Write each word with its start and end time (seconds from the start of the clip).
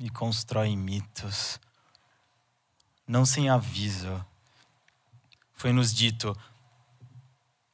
e 0.00 0.08
constroem 0.08 0.76
mitos. 0.76 1.60
Não 3.06 3.26
sem 3.26 3.50
aviso. 3.50 4.24
Foi-nos 5.54 5.92
dito: 5.92 6.36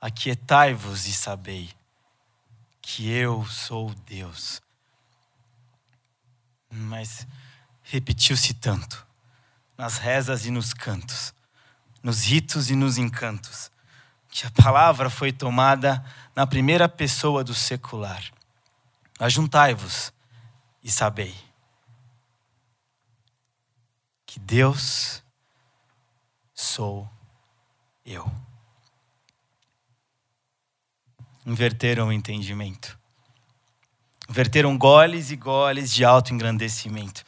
Aquietai-vos 0.00 1.06
e 1.06 1.12
sabei 1.12 1.70
que 2.80 3.10
eu 3.10 3.46
sou 3.46 3.94
Deus. 4.06 4.62
Mas 6.70 7.26
repetiu-se 7.82 8.54
tanto, 8.54 9.06
nas 9.76 9.98
rezas 9.98 10.46
e 10.46 10.50
nos 10.50 10.72
cantos, 10.72 11.32
nos 12.02 12.24
ritos 12.24 12.70
e 12.70 12.74
nos 12.74 12.96
encantos, 12.96 13.70
que 14.28 14.46
a 14.46 14.50
palavra 14.50 15.08
foi 15.08 15.30
tomada 15.30 16.04
na 16.34 16.46
primeira 16.46 16.88
pessoa 16.88 17.44
do 17.44 17.54
secular. 17.54 18.24
Ajuntai-vos 19.20 20.12
e 20.82 20.90
sabei 20.90 21.34
que 24.34 24.40
Deus 24.54 25.20
sou 26.54 27.10
eu. 28.06 28.24
Inverteram 31.44 32.06
o 32.06 32.12
entendimento. 32.12 32.96
Inverteram 34.30 34.78
goles 34.78 35.32
e 35.32 35.36
goles 35.36 35.92
de 35.92 36.04
alto 36.04 36.32
engrandecimento. 36.32 37.24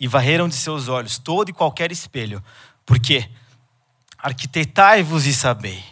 E 0.00 0.08
varreram 0.08 0.48
de 0.48 0.54
seus 0.54 0.88
olhos 0.88 1.18
todo 1.18 1.50
e 1.50 1.52
qualquer 1.52 1.92
espelho. 1.92 2.42
Porque 2.86 3.30
arquitetai-vos 4.16 5.26
e 5.26 5.34
sabei 5.34 5.84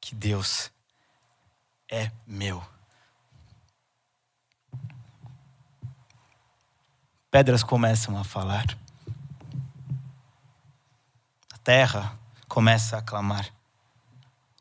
que 0.00 0.14
Deus 0.14 0.70
é 1.88 2.12
meu. 2.24 2.64
Pedras 7.30 7.62
começam 7.62 8.18
a 8.18 8.24
falar. 8.24 8.66
A 11.52 11.58
terra 11.58 12.18
começa 12.48 12.98
a 12.98 13.02
clamar. 13.02 13.46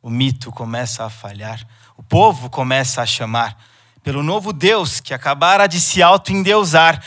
O 0.01 0.09
mito 0.09 0.51
começa 0.51 1.03
a 1.03 1.09
falhar. 1.09 1.67
O 1.97 2.03
povo 2.03 2.49
começa 2.49 3.01
a 3.01 3.05
chamar 3.05 3.57
pelo 4.03 4.23
novo 4.23 4.53
Deus 4.53 4.99
que 4.99 5.13
acabara 5.13 5.67
de 5.67 5.79
se 5.79 6.01
auto-endeusar. 6.01 7.03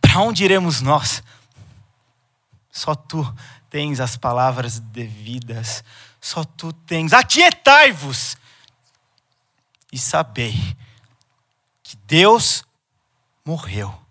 Para 0.00 0.20
onde 0.20 0.44
iremos 0.44 0.80
nós? 0.80 1.22
Só 2.70 2.94
tu 2.94 3.22
tens 3.68 4.00
as 4.00 4.16
palavras 4.16 4.78
devidas. 4.80 5.84
Só 6.20 6.44
tu 6.44 6.72
tens. 6.72 7.12
Aquietai-vos 7.12 8.36
e 9.92 9.98
sabei 9.98 10.54
que 11.82 11.96
Deus 12.06 12.64
morreu 13.44 14.01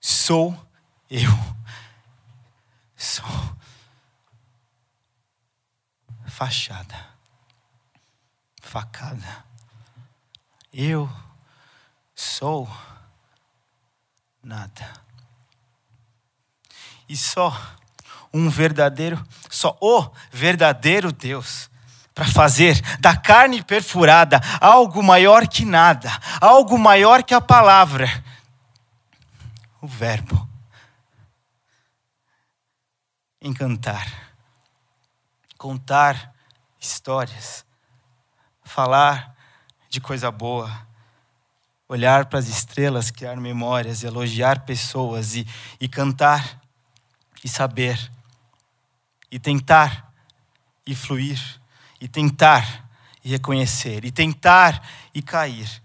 sou 0.00 0.56
eu. 1.10 1.30
Sou 2.96 3.24
fachada, 6.38 6.94
facada. 8.62 9.44
Eu 10.72 11.10
sou 12.14 12.68
nada. 14.42 14.92
E 17.08 17.16
só 17.16 17.52
um 18.32 18.48
verdadeiro, 18.48 19.20
só 19.50 19.76
o 19.80 20.08
verdadeiro 20.30 21.10
Deus 21.10 21.68
para 22.14 22.26
fazer 22.26 22.80
da 23.00 23.16
carne 23.16 23.62
perfurada 23.62 24.40
algo 24.60 25.02
maior 25.02 25.46
que 25.48 25.64
nada, 25.64 26.10
algo 26.40 26.78
maior 26.78 27.22
que 27.22 27.34
a 27.34 27.40
palavra 27.40 28.08
o 29.80 29.86
Verbo. 29.86 30.48
Encantar, 33.40 34.34
contar 35.56 36.34
histórias, 36.80 37.64
falar 38.64 39.36
de 39.88 40.00
coisa 40.00 40.30
boa, 40.30 40.86
olhar 41.88 42.26
para 42.26 42.40
as 42.40 42.48
estrelas, 42.48 43.10
criar 43.10 43.36
memórias, 43.36 44.02
elogiar 44.02 44.64
pessoas 44.64 45.36
e, 45.36 45.46
e 45.80 45.88
cantar 45.88 46.60
e 47.44 47.48
saber, 47.48 48.10
e 49.30 49.38
tentar 49.38 50.12
e 50.84 50.94
fluir, 50.94 51.40
e 52.00 52.08
tentar 52.08 52.88
e 53.24 53.30
reconhecer, 53.30 54.04
e 54.04 54.10
tentar 54.10 54.82
e 55.14 55.22
cair, 55.22 55.82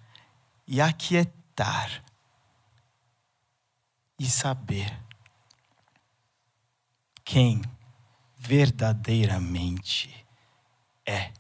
e 0.67 0.81
aquietar 0.81 2.03
e 4.19 4.25
saber 4.25 5.01
quem 7.23 7.61
verdadeiramente 8.37 10.25
é. 11.05 11.31